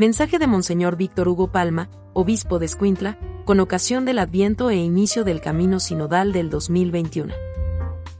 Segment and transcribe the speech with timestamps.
[0.00, 5.24] Mensaje de Monseñor Víctor Hugo Palma, obispo de Escuintla, con ocasión del Adviento e inicio
[5.24, 7.34] del Camino Sinodal del 2021.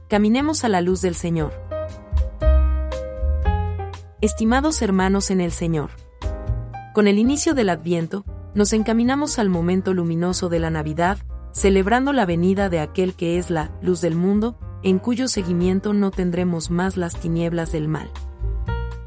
[0.07, 1.53] Caminemos a la luz del Señor.
[4.21, 5.89] Estimados hermanos en el Señor.
[6.93, 11.17] Con el inicio del Adviento, nos encaminamos al momento luminoso de la Navidad,
[11.51, 16.11] celebrando la venida de aquel que es la luz del mundo, en cuyo seguimiento no
[16.11, 18.11] tendremos más las tinieblas del mal.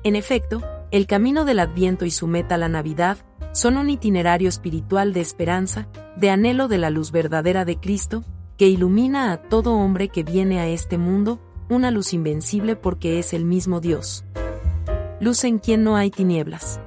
[0.02, 0.60] En efecto,
[0.94, 3.18] el camino del Adviento y su meta la Navidad
[3.50, 8.22] son un itinerario espiritual de esperanza, de anhelo de la luz verdadera de Cristo,
[8.56, 13.32] que ilumina a todo hombre que viene a este mundo, una luz invencible porque es
[13.32, 14.24] el mismo Dios.
[15.18, 16.78] Luz en quien no hay tinieblas.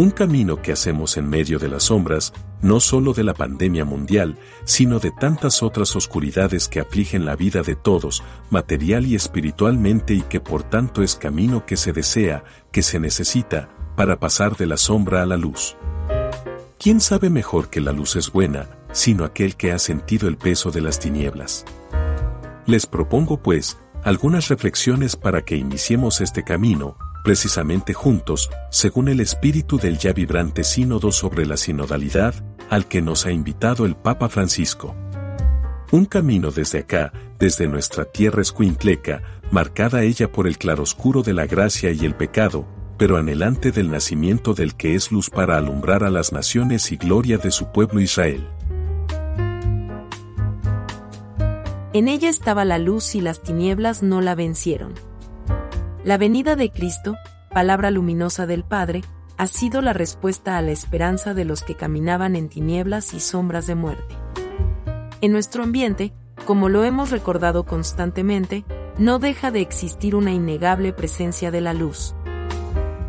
[0.00, 2.32] Un camino que hacemos en medio de las sombras,
[2.62, 7.60] no solo de la pandemia mundial, sino de tantas otras oscuridades que afligen la vida
[7.60, 12.82] de todos, material y espiritualmente y que por tanto es camino que se desea, que
[12.82, 15.76] se necesita, para pasar de la sombra a la luz.
[16.78, 20.70] ¿Quién sabe mejor que la luz es buena, sino aquel que ha sentido el peso
[20.70, 21.66] de las tinieblas?
[22.64, 29.78] Les propongo pues, algunas reflexiones para que iniciemos este camino, precisamente juntos, según el espíritu
[29.78, 32.34] del ya vibrante sínodo sobre la sinodalidad,
[32.68, 34.94] al que nos ha invitado el Papa Francisco.
[35.92, 41.46] Un camino desde acá, desde nuestra tierra escuintleca, marcada ella por el claroscuro de la
[41.46, 42.64] gracia y el pecado,
[42.96, 47.38] pero anhelante del nacimiento del que es luz para alumbrar a las naciones y gloria
[47.38, 48.46] de su pueblo Israel.
[51.92, 55.09] En ella estaba la luz y las tinieblas no la vencieron.
[56.02, 57.18] La venida de Cristo,
[57.52, 59.02] palabra luminosa del Padre,
[59.36, 63.66] ha sido la respuesta a la esperanza de los que caminaban en tinieblas y sombras
[63.66, 64.14] de muerte.
[65.20, 66.14] En nuestro ambiente,
[66.46, 68.64] como lo hemos recordado constantemente,
[68.96, 72.14] no deja de existir una innegable presencia de la luz.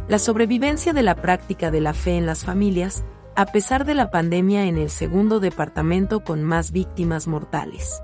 [0.10, 3.06] La sobrevivencia de la práctica de la fe en las familias,
[3.38, 8.02] a pesar de la pandemia en el segundo departamento con más víctimas mortales.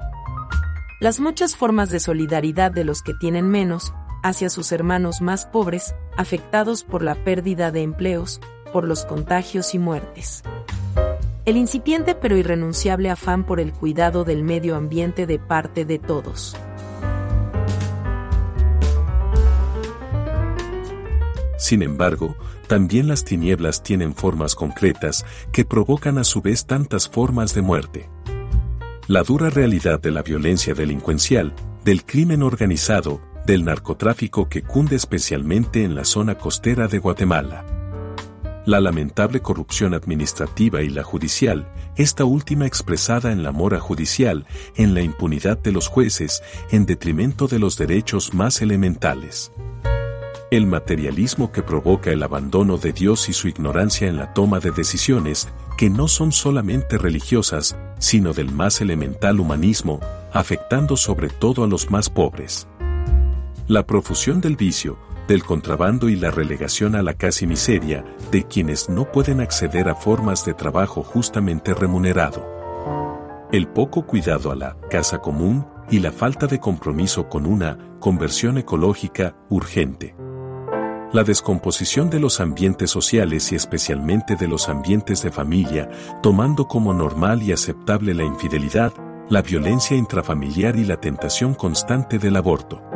[1.02, 3.94] Las muchas formas de solidaridad de los que tienen menos,
[4.24, 8.40] hacia sus hermanos más pobres, afectados por la pérdida de empleos,
[8.72, 10.44] por los contagios y muertes.
[11.46, 16.58] El incipiente pero irrenunciable afán por el cuidado del medio ambiente de parte de todos.
[21.58, 22.36] Sin embargo,
[22.68, 28.10] también las tinieblas tienen formas concretas que provocan a su vez tantas formas de muerte.
[29.08, 31.54] La dura realidad de la violencia delincuencial,
[31.86, 37.66] del crimen organizado, del narcotráfico que cunde especialmente en la zona costera de Guatemala.
[38.66, 44.94] La lamentable corrupción administrativa y la judicial, esta última expresada en la mora judicial, en
[44.94, 49.54] la impunidad de los jueces, en detrimento de los derechos más elementales.
[50.52, 54.72] El materialismo que provoca el abandono de Dios y su ignorancia en la toma de
[54.72, 55.48] decisiones,
[55.78, 60.02] que no son solamente religiosas, sino del más elemental humanismo,
[60.34, 62.68] afectando sobre todo a los más pobres
[63.68, 64.98] la profusión del vicio,
[65.28, 69.96] del contrabando y la relegación a la casi miseria de quienes no pueden acceder a
[69.96, 72.48] formas de trabajo justamente remunerado.
[73.52, 78.58] El poco cuidado a la casa común y la falta de compromiso con una conversión
[78.58, 80.16] ecológica urgente.
[81.12, 85.90] La descomposición de los ambientes sociales y especialmente de los ambientes de familia,
[86.24, 88.94] tomando como normal y aceptable la infidelidad,
[89.30, 92.87] la violencia intrafamiliar y la tentación constante del aborto.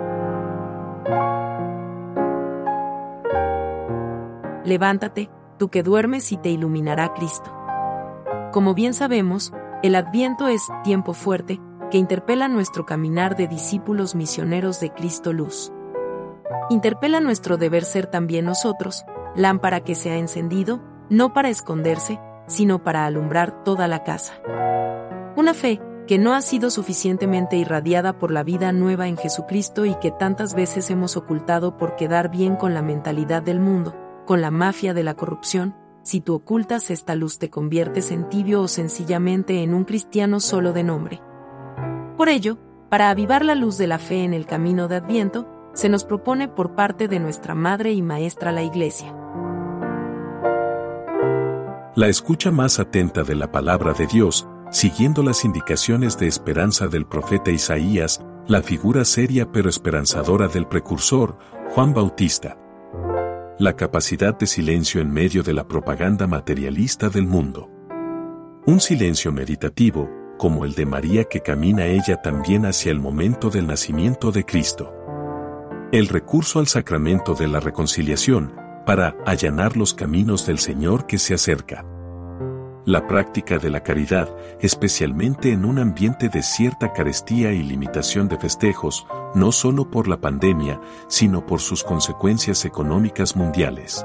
[4.66, 7.52] Levántate, tú que duermes y te iluminará Cristo.
[8.52, 14.80] Como bien sabemos, el Adviento es tiempo fuerte, que interpela nuestro caminar de discípulos misioneros
[14.80, 15.72] de Cristo Luz.
[16.70, 19.06] Interpela nuestro deber ser también nosotros,
[19.36, 24.34] lámpara que se ha encendido, no para esconderse, sino para alumbrar toda la casa.
[25.36, 29.96] Una fe que no ha sido suficientemente irradiada por la vida nueva en Jesucristo y
[29.96, 34.51] que tantas veces hemos ocultado por quedar bien con la mentalidad del mundo, con la
[34.51, 39.63] mafia de la corrupción, si tú ocultas esta luz te conviertes en tibio o sencillamente
[39.63, 41.21] en un cristiano solo de nombre.
[42.18, 42.57] Por ello,
[42.89, 46.47] para avivar la luz de la fe en el camino de Adviento, se nos propone
[46.47, 49.15] por parte de nuestra Madre y Maestra la Iglesia.
[51.95, 57.06] La escucha más atenta de la palabra de Dios, siguiendo las indicaciones de esperanza del
[57.06, 61.38] profeta Isaías, la figura seria pero esperanzadora del precursor,
[61.73, 62.61] Juan Bautista
[63.62, 67.69] la capacidad de silencio en medio de la propaganda materialista del mundo.
[68.66, 70.10] Un silencio meditativo,
[70.40, 74.92] como el de María que camina ella también hacia el momento del nacimiento de Cristo.
[75.92, 78.52] El recurso al sacramento de la reconciliación,
[78.84, 81.86] para allanar los caminos del Señor que se acerca.
[82.86, 88.39] La práctica de la caridad, especialmente en un ambiente de cierta carestía y limitación de
[88.39, 89.06] festejos,
[89.36, 94.04] no solo por la pandemia, sino por sus consecuencias económicas mundiales.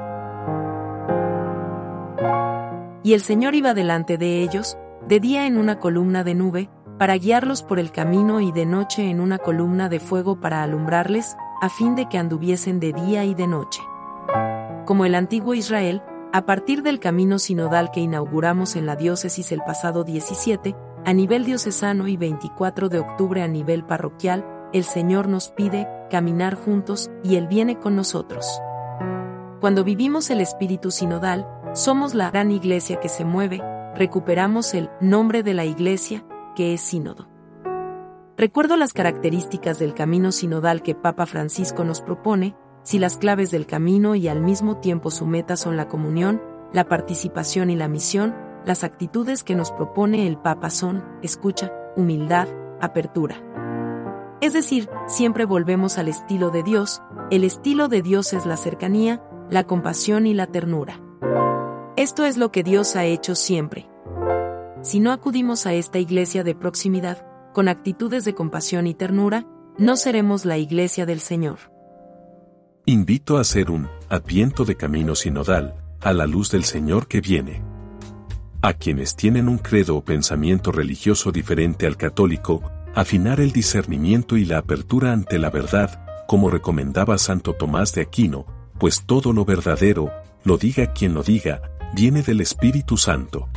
[3.03, 4.77] Y el Señor iba delante de ellos,
[5.09, 6.69] de día en una columna de nube,
[6.99, 11.35] para guiarlos por el camino y de noche en una columna de fuego para alumbrarles,
[11.63, 13.81] a fin de que anduviesen de día y de noche.
[14.85, 16.03] Como el antiguo Israel,
[16.37, 21.47] a partir del camino sinodal que inauguramos en la diócesis el pasado 17, a nivel
[21.47, 27.37] diocesano y 24 de octubre a nivel parroquial, el Señor nos pide caminar juntos y
[27.37, 28.61] Él viene con nosotros.
[29.63, 33.63] Cuando vivimos el espíritu sinodal, somos la gran iglesia que se mueve,
[33.95, 36.23] recuperamos el nombre de la iglesia,
[36.55, 37.31] que es sínodo.
[38.37, 42.55] Recuerdo las características del camino sinodal que Papa Francisco nos propone,
[42.87, 46.41] si las claves del camino y al mismo tiempo su meta son la comunión,
[46.73, 48.33] la participación y la misión,
[48.65, 52.47] las actitudes que nos propone el Papa son escucha, humildad,
[52.81, 53.43] apertura.
[54.41, 57.03] Es decir, siempre volvemos al estilo de Dios,
[57.33, 61.01] el estilo de Dios es la cercanía, la compasión y la ternura.
[61.97, 63.91] Esto es lo que Dios ha hecho siempre.
[64.83, 69.45] Si no acudimos a esta iglesia de proximidad, con actitudes de compasión y ternura,
[69.77, 71.76] no seremos la iglesia del Señor.
[72.89, 77.61] Invito a hacer un adviento de camino sinodal, a la luz del Señor que viene.
[78.63, 82.63] A quienes tienen un credo o pensamiento religioso diferente al católico,
[82.95, 88.47] afinar el discernimiento y la apertura ante la verdad, como recomendaba Santo Tomás de Aquino,
[88.79, 90.13] pues todo lo verdadero,
[90.45, 91.63] lo diga quien lo diga,
[91.93, 93.49] viene del Espíritu Santo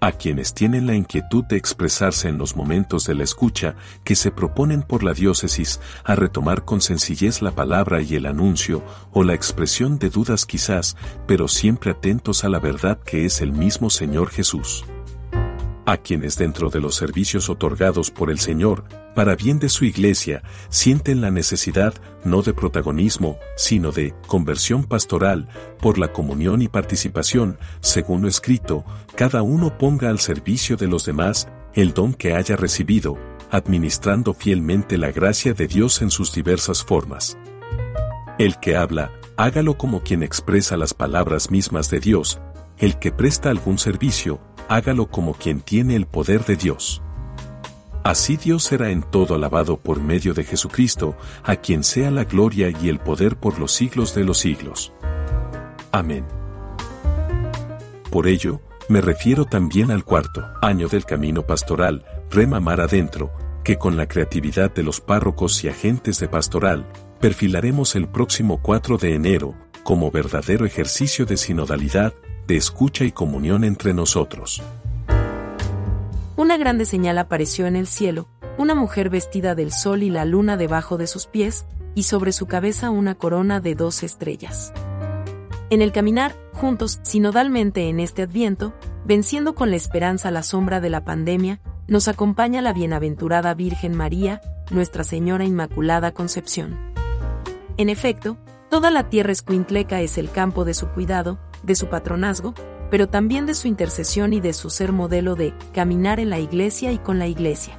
[0.00, 4.30] a quienes tienen la inquietud de expresarse en los momentos de la escucha que se
[4.30, 8.82] proponen por la diócesis a retomar con sencillez la palabra y el anuncio
[9.12, 13.52] o la expresión de dudas quizás, pero siempre atentos a la verdad que es el
[13.52, 14.84] mismo Señor Jesús
[15.90, 18.84] a quienes dentro de los servicios otorgados por el Señor,
[19.14, 21.94] para bien de su iglesia, sienten la necesidad
[22.24, 25.48] no de protagonismo, sino de conversión pastoral,
[25.80, 28.84] por la comunión y participación, según lo escrito,
[29.16, 33.18] cada uno ponga al servicio de los demás el don que haya recibido,
[33.50, 37.36] administrando fielmente la gracia de Dios en sus diversas formas.
[38.38, 42.40] El que habla, hágalo como quien expresa las palabras mismas de Dios,
[42.78, 47.02] el que presta algún servicio, hágalo como quien tiene el poder de Dios.
[48.04, 52.72] Así Dios será en todo alabado por medio de Jesucristo, a quien sea la gloria
[52.80, 54.92] y el poder por los siglos de los siglos.
[55.90, 56.24] Amén.
[58.12, 63.32] Por ello, me refiero también al cuarto año del camino pastoral, remamar adentro,
[63.64, 66.86] que con la creatividad de los párrocos y agentes de pastoral,
[67.20, 72.14] perfilaremos el próximo 4 de enero, como verdadero ejercicio de sinodalidad,
[72.50, 74.60] de escucha y comunión entre nosotros.
[76.34, 78.26] Una grande señal apareció en el cielo,
[78.58, 81.64] una mujer vestida del sol y la luna debajo de sus pies,
[81.94, 84.72] y sobre su cabeza una corona de dos estrellas.
[85.70, 88.74] En el caminar, juntos, sinodalmente en este adviento,
[89.04, 94.40] venciendo con la esperanza la sombra de la pandemia, nos acompaña la bienaventurada Virgen María,
[94.72, 96.76] Nuestra Señora Inmaculada Concepción.
[97.76, 98.38] En efecto,
[98.70, 102.54] toda la tierra escuintleca es el campo de su cuidado, de su patronazgo,
[102.90, 106.92] pero también de su intercesión y de su ser modelo de caminar en la iglesia
[106.92, 107.78] y con la iglesia.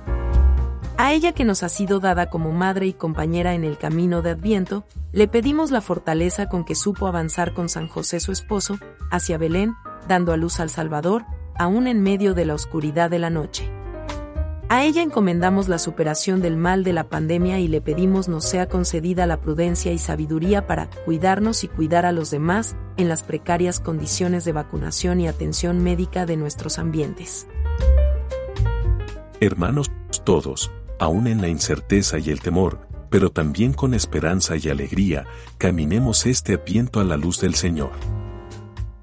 [0.97, 4.29] A ella que nos ha sido dada como madre y compañera en el camino de
[4.29, 8.77] Adviento, le pedimos la fortaleza con que supo avanzar con San José su esposo,
[9.09, 9.73] hacia Belén,
[10.07, 11.25] dando a luz al Salvador,
[11.57, 13.71] aún en medio de la oscuridad de la noche.
[14.72, 18.70] A ella encomendamos la superación del mal de la pandemia y le pedimos nos sea
[18.70, 23.82] concedida la prudencia y sabiduría para cuidarnos y cuidar a los demás en las precarias
[23.82, 27.48] condiciones de vacunación y atención médica de nuestros ambientes.
[29.42, 29.92] Hermanos
[30.24, 35.25] todos, aún en la incerteza y el temor, pero también con esperanza y alegría,
[35.58, 37.92] caminemos este adviento a la luz del Señor.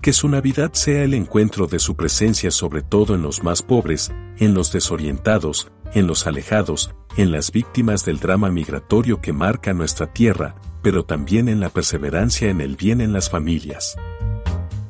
[0.09, 4.11] Que su Navidad sea el encuentro de su presencia sobre todo en los más pobres,
[4.39, 10.07] en los desorientados, en los alejados, en las víctimas del drama migratorio que marca nuestra
[10.15, 13.99] tierra, pero también en la perseverancia en el bien en las familias.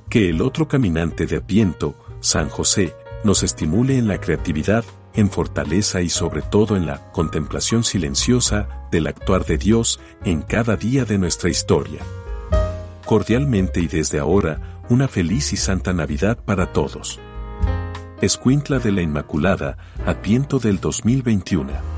[0.09, 2.95] Que el otro caminante de Apiento, San José,
[3.25, 4.85] nos estimule en la creatividad,
[5.15, 10.77] en fortaleza y sobre todo en la contemplación silenciosa del actuar de Dios en cada
[10.77, 12.03] día de nuestra historia.
[13.05, 17.21] Cordialmente y desde ahora, una feliz y santa Navidad para todos.
[18.21, 19.77] Escuintla de la Inmaculada,
[20.07, 21.98] Adviento del 2021.